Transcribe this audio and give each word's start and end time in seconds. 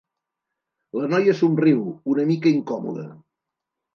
La 0.99 1.09
noia 1.11 1.35
somriu, 1.41 1.83
una 2.15 2.25
mica 2.31 2.53
incòmoda. 2.55 3.07